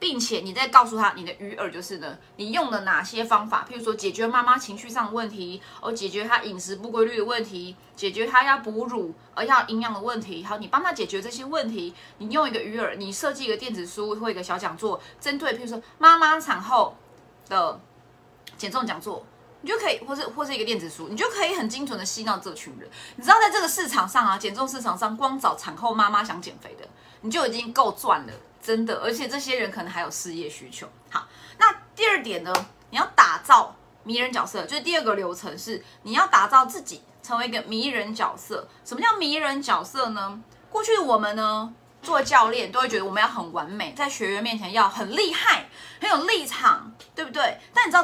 [0.00, 3.66] 并且你再告诉他，你的鱼饵就是呢，你用了哪些方法？
[3.68, 10.44] 譬如说解决妈妈情绪上的问题，哦，解决她饮食不规律的问题，解决她要哺乳而要营养的问题。
[10.44, 16.96] 好，你帮她解决这些问题，你用一个鱼饵，你设计一个电子书或一个小讲座，针对譬如说妈妈产后
[17.48, 17.80] 的
[18.56, 19.26] 减重讲座，
[19.60, 22.88] 你就可以，或是或是一个电子书，你就可以很精准的吸到这群人。
[23.16, 26.86] 你知道在这个市场上啊，减重市场上，光找产后妈妈想减肥的，
[27.22, 28.32] 你就已经够赚了。
[28.62, 30.86] 真的，而且这些人可能还有事业需求。
[31.10, 31.26] 好，
[31.58, 32.52] 那第二点呢？
[32.90, 38.66] 你要打造迷人角色，就是第二个流程是你要打造自己成为一个迷人角色。
[38.84, 40.40] 什么叫迷人角色呢？
[40.70, 45.68] 过去我们呢做教练都会觉得我们要很完美，在学员面前要很厉害、
[46.00, 46.37] 很有力，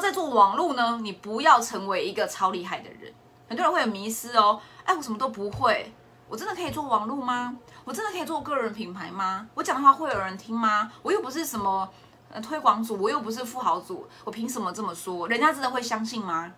[0.04, 3.10] 在做网络呢，你不要成为一个超厉害的人。
[3.48, 5.90] 很多人会有迷失哦，哎，我什么都不会。
[6.28, 7.56] 我真的可以做网络吗？
[7.84, 9.46] 我真的可以做个人品牌吗？
[9.54, 10.92] 我讲的话会有人听吗？
[11.02, 11.88] 我又不是什么
[12.30, 15.26] 呃推广组，我又不是富豪组，我凭什么这么说？
[15.26, 16.52] 人家真的会相信吗？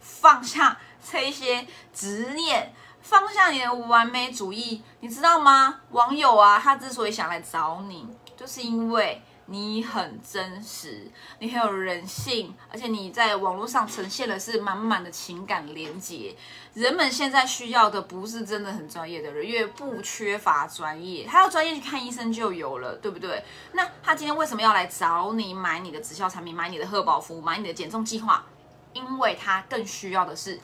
[0.00, 0.78] 放下
[1.10, 5.80] 这一些执念，放下你的完美主义，你知道吗？
[5.90, 9.22] 网友啊，他之所以想来找你，就是因为。
[9.52, 11.10] 你很真实，
[11.40, 16.36] 你很有人性，而且你在网络上呈现的是满满的情感连接。
[16.72, 23.42] 人们现在需要的不是真的很专业的人，因为不缺乏专业，他要专业去看医生就有了，对不对？
[23.72, 28.46] 那他今天为什么要来找你买你的直销产品，买你的贺宝福，买你的减重计划？
[28.92, 30.60] 因为他更需要的是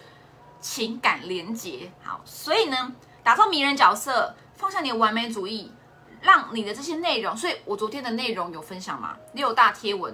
[0.60, 1.90] 情感连接。
[2.04, 2.92] 好，所以呢，
[3.24, 5.72] 打造迷人角色，放下你的完美主义。
[6.26, 9.16] 让你的这些内容，所以我昨天的内容有分享吗？
[9.34, 10.12] 六大贴文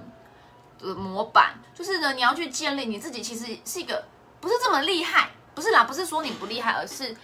[0.77, 4.05] 的模板，就是呢，你要去建立你自己，其实是一个
[4.39, 7.17] 不是这么厉害，不是啦，不是说你不厉害，而是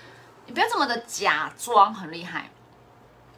[0.48, 2.50] 你不要这么的假装很厉害。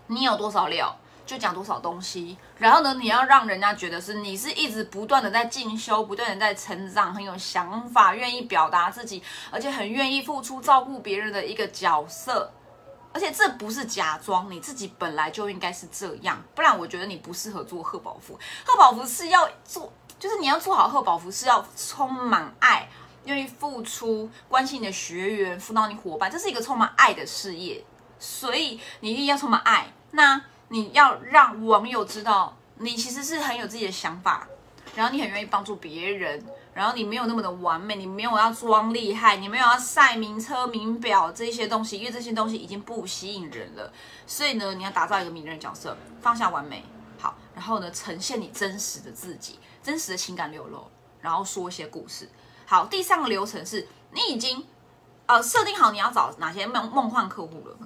[0.07, 12.53] 你有多少料就讲多少东西，然后呢，你要让人家觉得是你是一直不断的在进修，不断的在成长，很有想法，愿意表达自己，而且很愿意付出照顾别人的一个角色。
[13.13, 18.39] 而且这不是假装，你自己本来就应该是这样，不然我觉得你不适合做贺宝福。
[18.65, 22.88] 贺宝福是要做，就是你要做好贺宝福，是要充满爱，
[23.26, 27.84] 愿意付出，关心你的学员，辅导你伙伴，这是一个充满爱的事业。
[28.17, 34.47] 所以你一定要充满爱，那你要让网友知道，你其实是很有自己的想法，
[34.95, 36.45] 然后你很愿意帮助别人。
[36.73, 43.91] 然后你没有那么的完美，你没有要装厉害，你没有要晒名车名表这些东西，因为这些东西已经不吸引人了。
[44.25, 46.84] 所以呢，你要打造一个迷人角色，放下完美，
[47.19, 52.29] 好，然后呢，呈现你真实的自己，真实的情感流露，然后说一些故事。
[52.65, 54.65] 好，第三个流程是你已经
[55.25, 57.77] 呃设定好你要找哪些梦梦幻客户了。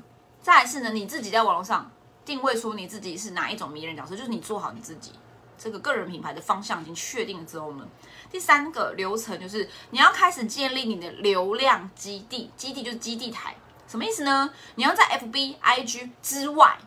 [0.44, 1.90] 再来是呢，你自己在网络上
[2.24, 5.12] 定位出你自己是哪一种迷人角色，就是你做好你自己。
[5.58, 7.88] 这个个人品牌的方向已经确定了之后呢，
[8.30, 13.56] 第三个流程就是你要开始建立你的流量基地，基地就是基地台，
[13.88, 14.54] 什么意思呢？
[14.76, 16.78] 你要在 FB、IG 之外，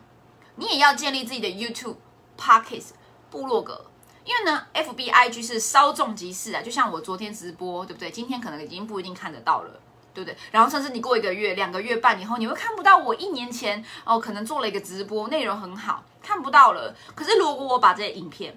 [0.55, 1.95] 你也要建立自己的 YouTube、
[2.37, 2.89] Pockets、
[3.31, 3.85] 部落格，
[4.23, 8.11] 因为呢，FB、IG 是稍纵即逝啊，就像我昨天直播，对不对？
[8.11, 9.79] 今天可能已经不一定看得到了，
[10.13, 10.35] 对不对？
[10.51, 16.03] 然后甚至你过一个月、两个月、半年后，你会看不到我一年前哦，可能做了一个直播，内容很好。
[16.21, 16.95] 看不到了。
[17.15, 18.55] 可是如果我把这些影片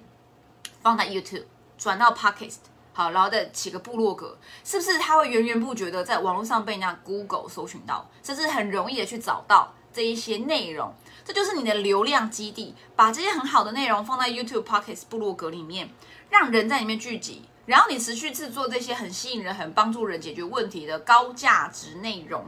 [0.82, 1.44] 放在 YouTube
[1.78, 2.56] 转到 Podcast，
[2.92, 10.92] 好，然后再起个部落格，是不是它会源源不绝的在网络上被人家 Google 搜寻到，甚至很容易的去找到这一些内容？
[11.24, 15.88] 这就是你的流量基地，把这些很好的内容放在 YouTube、Podcast、部落格里面，
[16.28, 22.44] 让人在里面聚集，然后你持续制作这些很吸引人、很帮助人解决问题的高价值内容，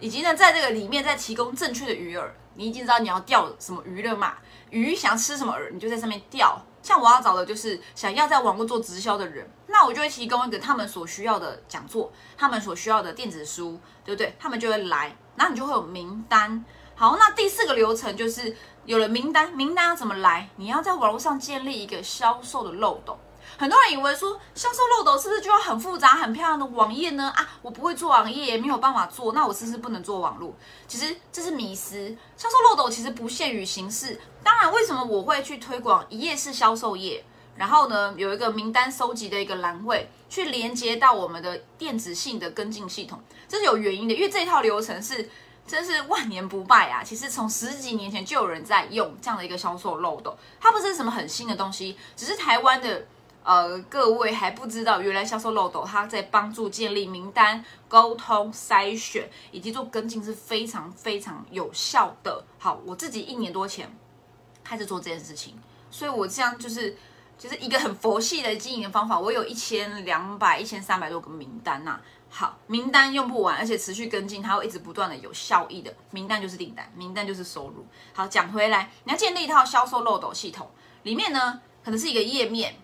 [0.00, 2.24] 以及呢，在这个里面再提供正确的鱼饵。
[2.54, 4.34] 你已经知道你要钓什么鱼了嘛？
[4.70, 6.60] 鱼想吃什么饵，你就在上面钓。
[6.82, 14.34] 像我要找的就是想要在网络做直销的人，那我就会提供一个他们所需要的讲座，他们所需要的电子书，对不对？
[14.40, 16.64] 他们就会来，然后你就会有名单。
[16.94, 18.56] 好，那第四个流程就是
[18.86, 20.48] 有了名单，名单要怎么来？
[20.56, 23.16] 你要在网络上建立一个销售的漏洞。
[23.58, 27.32] 很多人以为说销售漏斗是不是就要很复杂、很漂亮的网页呢？
[27.34, 30.54] 啊，我不会做网页，没有办法做，那我是不是不能做网络？
[30.86, 32.16] 其实这是迷思。
[32.36, 34.20] 销售漏斗其实不限于形式。
[34.44, 37.24] 当然，为什么我会去推广一页式销售页？
[37.56, 44.14] 然后呢，有一个名单收集的一个栏位，去连接到我们的电子性的跟进系统，这是有原因的。
[44.14, 45.28] 因为这套流程是
[45.66, 47.02] 真是万年不败啊！
[47.02, 53.04] 其实从十几年前就有人在用这样的一个销售漏斗，它不是什么很新的东西，只是台湾的。
[53.48, 62.44] 呃各位还不知道，原来销售漏斗它在帮助建立名单、沟通、筛选以及做跟进是非常非常有效的。
[62.58, 63.90] 好，我自己一年多前
[64.62, 65.54] 开始做这件事情，
[65.90, 66.94] 所以我这样就是
[67.38, 69.18] 就是一个很佛系的经营方法。
[69.18, 71.98] 我有一千两百、一千三百多个名单呐。
[72.28, 75.90] 好，名单用不完，而且持续跟进，它会一直不断的有效益的。
[76.10, 77.86] 名单就是订单，名单就是收入。
[78.12, 80.70] 好，讲回来，你要建立一套销售漏斗系统，
[81.04, 82.76] 里面呢可能是一个页面，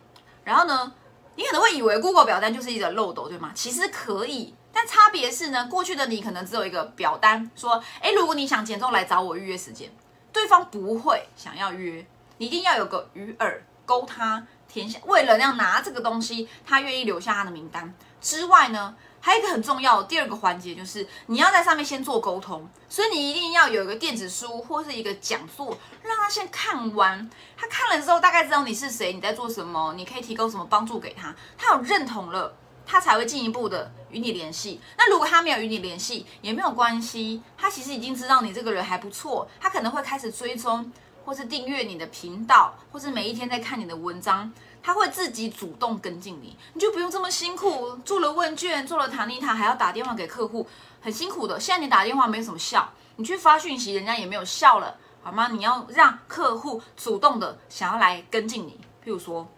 [0.44, 0.92] 然后呢，
[1.37, 3.50] 你可能会以为 Google 表单就是一个漏斗，对吗？
[3.54, 9.90] 其实可以，但差别是呢，过去的你可能只有一个表单，说，诶，如果你想减重来找我预约时间，
[10.33, 12.07] 对方不会想要约，
[12.38, 18.94] 你一定要有个鱼饵勾他填下，为了要拿这个东西，他愿意留下他的名单之外呢。
[19.24, 27.30] 还有一个很重要的第二个环节，就是你要在上面先做沟通，所以你一定要有一个电子书或是一个讲座，让他先看完。
[27.56, 31.34] 他看了之后，大概知道你是谁，你在做什么，你可以提供什么帮助给他。
[31.56, 34.78] 他有认同了，他才会进一步的与你联系。
[34.98, 40.92] 那如果他没有与你联系，也没有关系，他其实已经知道你这个人还不错，他可能会开始追踪
[41.24, 44.52] 或是订阅你的频道，或是每一天在看你的文章。
[44.87, 50.68] 他会自己主动跟进你，你就不用这么辛苦，做了问卷，做了塔尼塔，还要打电话给客户，
[51.01, 51.59] 很辛苦的。
[51.59, 55.49] 现在你打电话没什么效，你去发讯息，人家也没有效了，好吗？
[55.49, 59.49] 你要让客户主动的想要来跟进你，譬如说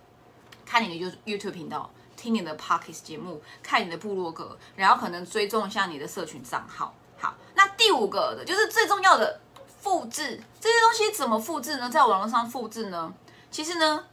[0.65, 6.95] 看你的 YouTube 频道，听你的 Podcast 节目，看你的部落格，然后可能追踪一下你的社群账号。
[7.19, 9.41] 好，那第五个的就是最重要的
[9.81, 11.91] 复制这些东西怎么复制呢？
[11.91, 13.13] 在网络上复制呢？
[13.51, 14.05] 其实呢？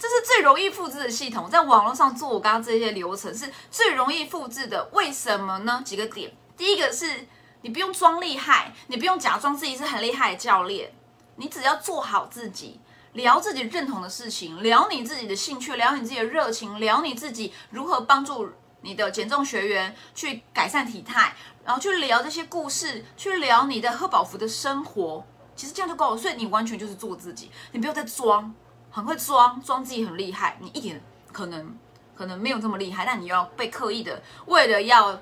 [0.00, 4.88] 这是最容易复制的系统，在网络上做我刚刚这些流程是最容易复制的。
[4.94, 5.82] 为什么呢？
[5.84, 7.26] 几个点，第一个是
[7.60, 10.90] 你不用装厉害，你不用假装自己是很厉害的教练，
[11.36, 12.80] 你只要做好自己，
[13.12, 25.22] 聊自己认同的事情，聊你自己的兴趣，聊你自己的热情，聊你自己如何帮助你的减重学员去改善体态，然后去聊这些故事，去聊你的喝饱福的生活，
[25.54, 26.16] 其实这样就够了。
[26.16, 28.54] 所以你完全就是做自己，你不要再装。
[28.90, 31.00] 很会装，装自己很厉害，你一点
[31.32, 31.76] 可能
[32.16, 35.18] 可能没有这么厉害，但你要被刻意的为了要，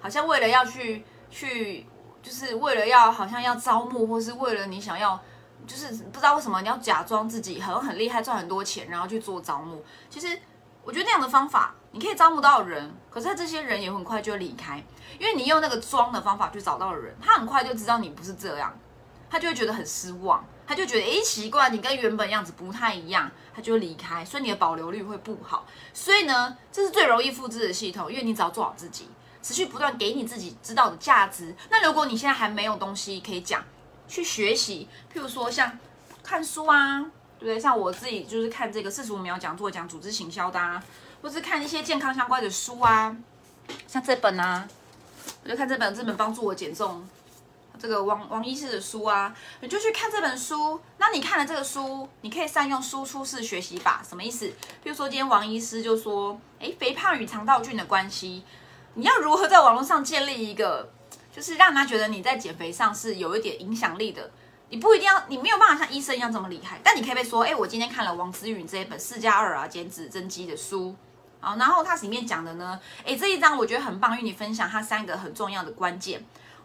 [0.00, 1.86] 好像为了要去去，
[2.22, 5.20] 就是为了要好像要招募，或是为了你想要，
[5.66, 9.84] 就是不知道为什么你要假装自己好像很厉害，赚很多钱，然后去做招募。
[10.08, 10.38] 其实
[10.82, 14.82] 我觉得那样的方法，你可以招募到人，可是他这些人也很快就离开，
[15.18, 18.74] 因为你用那个装的方法去找到人，他很快就知道你不是这样，
[19.28, 20.42] 他就会觉得很失望。
[20.70, 25.66] 他就觉得，哎，奇怪，你跟原本样子不太一样，他就离开，所以你的保留率会不好。
[25.92, 29.08] 所以呢，这是最容易复制的系统，因为你只要做好自己，
[29.42, 31.56] 持续不断给你自己知道的价值。
[31.70, 33.64] 那如果你现在还没有东西可以讲，
[34.06, 35.76] 去学习，譬如说像
[36.22, 37.00] 看书啊，
[37.40, 37.58] 对不对？
[37.58, 40.80] 像我自己就是看这个四十五秒讲座讲组织行销的，啊，
[41.20, 43.16] 或是看一些健康相关的书啊，
[43.88, 44.68] 像这本啊，
[45.42, 47.04] 我就看这本，这本帮助我减重。
[47.80, 50.78] 这个王王医师的书啊，你就去看这本书。
[50.98, 54.46] 那你看了这个书，你可以善用输出式学习法，什么意思？
[54.82, 58.44] 比如说今天王医师就说，诶，肥胖与肠道菌的关系，
[58.94, 60.90] 你要如何在网络上建立一个，
[61.34, 64.30] 就是让他觉得你在减肥上是有一点影响力的。
[64.68, 70.94] 你不一定要，你没有办法像医生一样这么厉害，但你可以被说，诶，我今天看了王子允这一本四加二啊减脂增肌的书，
[71.40, 76.24] 好，然后它里面讲的呢，诶，这一章我觉得很棒，与你分享它三个很重要的关键，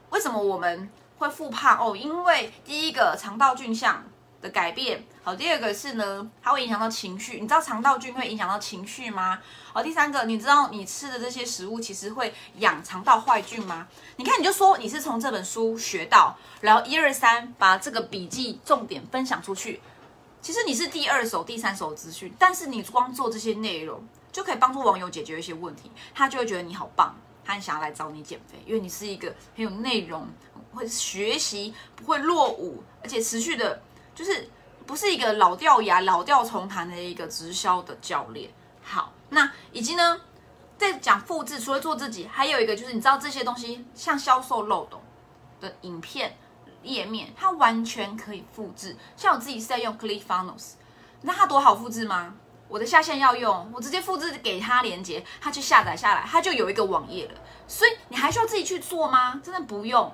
[0.10, 0.90] 为什么我们？
[1.18, 4.04] 会复胖哦，因为第一个肠道菌相
[4.42, 7.40] 的改变，好，第二个是呢，它会影响到情绪。
[7.40, 9.40] 你知道肠道菌会影响到情绪吗？
[9.74, 13.88] 好，第三个，你知道你吃的这些食物其实会养肠道坏菌吗？
[14.18, 19.82] 你看，你就说你是从这本书学到，然后一二三，把这个笔记重点分享出去。
[20.42, 30.28] 其实你是第二手、第三手资讯，但是你光做这些内容就可以帮助网友解决一些问题，他就会觉得你好棒，他很想要来找你减肥，因为你是一个很有内容。
[30.76, 33.82] 会学习不会落伍，而且持续的，
[34.14, 34.50] 就是
[34.86, 38.50] 不是一个老掉牙、老调重弹的一个直销的教练。
[38.84, 40.22] 好，那以及呢，
[40.78, 45.02] 在讲复制，除了做自己，还有一个就是你知道这些东西，像销售漏洞
[45.60, 46.38] 的影片
[46.84, 48.96] 页面，它完全可以复制。
[49.16, 50.74] 像我自己是在用 ClickFunnels，
[51.22, 52.36] 那它多好复制吗？
[52.68, 57.34] 我的下线要用，我直接复制给他连接，他去下载下来，他就有一个网页了。
[57.68, 59.40] 所以你还需要自己去做吗？
[59.44, 60.12] 真的不用。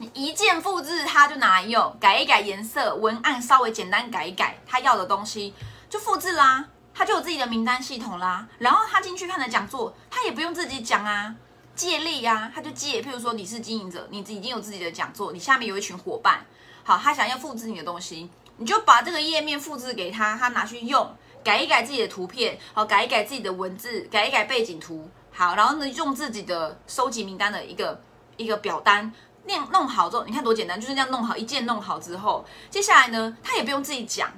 [0.00, 5.52] 你一键复制，他就拿来用，改一改颜色、文案，稍微简单改一改，他要的东西
[5.90, 8.46] 就复制啦，他就有自己的名单系统啦。
[8.58, 11.34] 然后他进去看的讲座，他也不用自己讲啊，
[11.74, 13.02] 借力呀，他就借。
[13.02, 16.46] 譬如说你是经营者，你已经有自己的讲座，你下面有一群伙伴，
[16.84, 28.00] 好，他想要复制你的东西，你就把这个页面复制给他，他拿去用，改一改自己的图片，好，改一改自己的文字，改一改背景图，好，然后呢，用自己的收集名单的一个
[28.36, 29.12] 一个表单，
[29.48, 34.30] 那弄好之后，你看多简单，就是这样弄好，一键弄好之后，接下来呢，他也不用自己讲。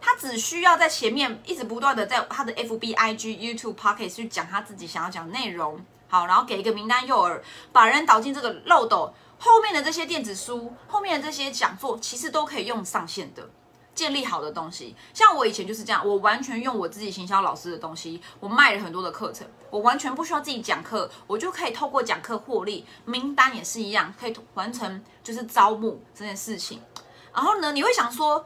[0.00, 7.40] 他只需要在前面一直不断的在他的 F B I G YouTube Pocket 去讲他自己想要讲内容，好，然后给一个名单诱饵，
[7.72, 13.48] 把人导进这个漏斗，后面的这些电子书，后面的这些讲座，其实都可以用上线的，
[13.94, 14.96] 建立好的东西。
[15.14, 26.82] 像我以前就是这样，我完全用我自己行销老师的东西，我卖了很多的课程，我完全不需要自己讲课，我就可以透过讲课获利，名单也是一样，可以完成就是招募这件事情。
[27.34, 28.44] 然后呢，你会想说。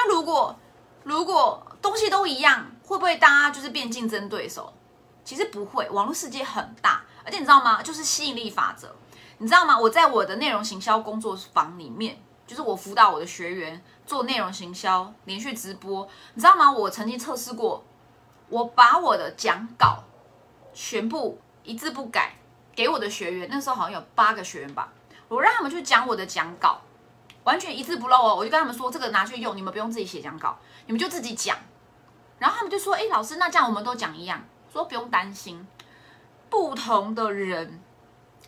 [0.00, 0.56] 那如果
[1.02, 4.72] 如果东西都一样，会不会大家就是变竞争对手？
[5.24, 7.82] 其实不会，网络世界很大，而且你知道吗？
[7.82, 8.94] 就是吸引力法则，
[9.38, 9.76] 你知道吗？
[9.76, 12.16] 我在我的内容行销工作坊里面，
[12.46, 16.70] 就是我辅导我的学员做内容行销，连续直播，你知道吗？
[16.70, 17.82] 我曾经测试过，
[18.48, 20.04] 我把我的讲稿
[20.80, 22.36] 全部一字不改
[22.72, 24.92] 给我的学员，那时候好像有八个学员吧，
[25.26, 26.80] 我让他们去讲我的讲稿。
[27.42, 30.56] 完全一字不漏哦，我就跟他们说，这个拿去用，你们不用自己写讲稿，
[30.86, 31.58] 你们就自己讲。
[32.38, 34.40] 然后他们就说，哎，老师，那这样我们都讲一样，
[34.72, 35.66] 说不用担心，
[36.48, 37.80] 不同的人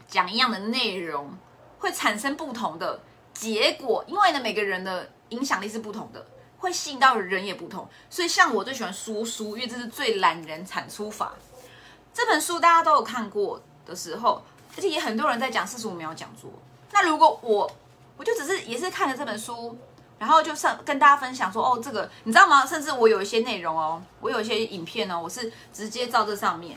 [0.06, 1.36] 讲一样的内容，
[1.80, 3.00] 会产生不同的
[3.34, 6.24] 结果，因为呢，每个人的影响力是不同的，
[6.58, 7.88] 会吸引到人也不同。
[8.08, 11.34] 所以像我最喜欢说书，因为这是最懒人产出法。
[12.12, 14.42] 这本书大家都有看过的时候，
[14.76, 16.50] 而且也很多人在讲四十五秒讲座。
[16.92, 17.70] 那如果我
[18.16, 19.76] 我就只是也是看了这本书，
[20.18, 22.66] 然后就上跟大家分享说，哦，这个你知道吗？
[22.66, 26.76] 甚至我有一些内容哦，我有一些影片呢，我是直接照这上面。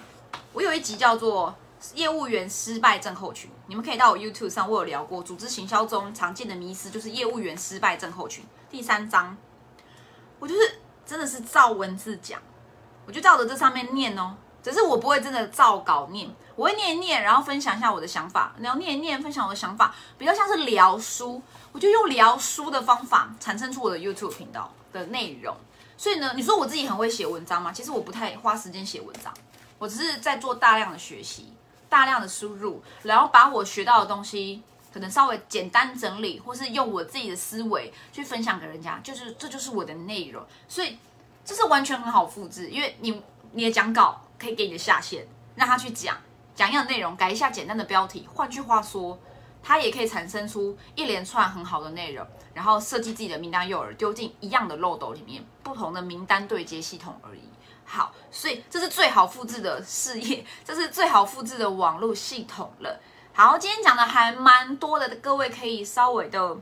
[0.53, 1.53] 我有一集叫做
[1.95, 8.45] 《业务员失败症候群》，你们可以到我 YouTube 上，我有聊过组织行销中常见的迷思，就是业务员失败症候群。
[8.69, 9.35] 第三章，
[10.39, 12.39] 我就是真的是照文字讲，
[13.05, 14.35] 我就照着这上面念哦。
[14.63, 21.41] 只是我不会真的照稿念，我会念一念，然后分享一下我的想法，然后念一念，分享我的想法，比较像是聊书，
[21.73, 25.53] 我就用聊书的方法产生出我的 YouTube 频道的内容。
[25.97, 27.71] 所以呢，你说我自己很会写文章吗？
[27.73, 29.33] 其实我不太花时间写文章，
[29.77, 31.53] 我只是在做大量的学习，
[31.89, 34.61] 大量的输入，然后把我学到的东西
[34.93, 40.41] 可能稍微简单整理，或是用我自己的思维去分享给人家，就是这就是我的内容。
[40.67, 40.97] 所以
[41.43, 44.19] 这是完全很好复制，因为你你的讲稿。
[44.43, 45.25] 可以给你的下线，
[45.55, 46.17] 让他去讲
[46.53, 48.27] 讲一样内容，改一下简单的标题。
[48.33, 49.17] 换句话说，
[49.63, 57.41] 他也可以产生出一连串很好的内容，然后设计自己的名单诱饵，丢进一样的漏斗里面，不同的名单对接系统而已。
[57.85, 62.99] 好，所以这是最好复制的事业， 这是最好复制的网络系统了。
[63.33, 66.57] 好，今天讲的还蛮多的，各位可以稍微的。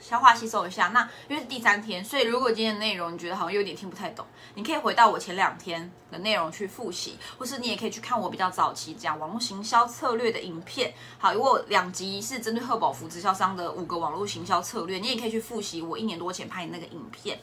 [0.00, 4.24] 消化吸收一下，那因为是第三天，所以如果今天的内容你觉得好像有点听不太懂，
[4.54, 10.92] 你可以回到我前两天的内容去复习，或是你也可以去看我比较早期讲网络行销策略的影片。
[11.18, 17.38] 好，如果两集是针对贺宝福直销商的五个网络行销策略，你也可以去复习我一年多前拍的那个影片。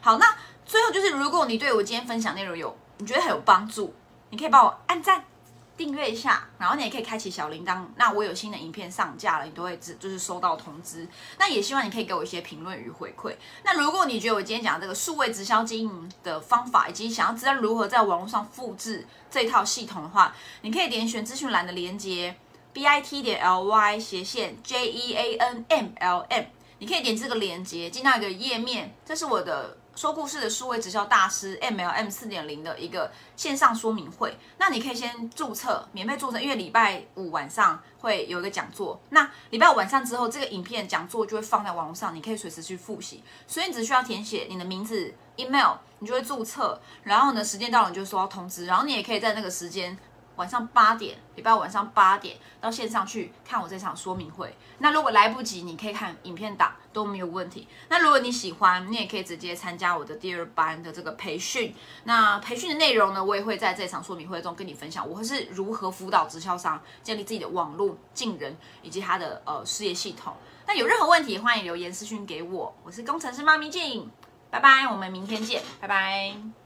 [0.00, 3.94] 好，那最后就是如果你对我今天分享内容有你觉得很有帮助，
[4.30, 5.24] 你可以帮我按赞。
[5.78, 7.82] 订阅一下，然后你也可以开启小铃铛。
[7.96, 11.06] 那我有新的影片上架了，你都会只就是收到通知。
[11.38, 13.32] 那也希望你可以给我一些评论与回馈。
[13.62, 22.34] 那如果你觉得我今天讲的这个数位直销经营的方法，以及想要知道如何在网络上复制这套系统的话，你可以点选资讯栏的连接
[22.72, 26.44] ，b i t 点 l y 斜线 j e a n m l m，
[26.80, 29.78] 你可以点这个连接进到一个页面，这是我的。
[29.98, 39.00] 说故事的数位直销大师 MLM 四点零的一个线上说明会，那你可以先注册，免费注册，因为礼拜五晚上会有一个讲座。
[39.10, 43.24] 那礼拜五晚上之后，这个影片讲座就会放在网络上，你可以随时去复习。
[43.48, 46.80] 所以你只需要填写你的名字、email，你就会注册。
[47.02, 48.66] 然后呢，时间到了你就收到通知。
[48.66, 49.98] 然后你也可以在那个时间。
[50.38, 54.56] 晚上八点，礼拜晚上八点到线上去看我这场说明会。
[54.78, 57.66] 那如果来不及，你可以看影片档都没有问题。
[57.88, 61.74] 那如果你喜欢，你也可以直接参加我的第二班的这个培训。
[62.04, 70.32] 那培训的内容呢，我也会在这场说明会中跟你分享，我是如何辅导直销商建立自己的网络进人以及他的呃事业系统。
[70.68, 72.72] 那有任何问题，欢迎留言私讯给我。
[72.84, 74.08] 我是工程师妈咪静，
[74.50, 76.57] 拜拜，我们明天见，拜拜。